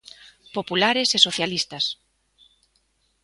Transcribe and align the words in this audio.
Populares 0.55 1.07
e 1.17 1.19
socialistas. 1.27 1.85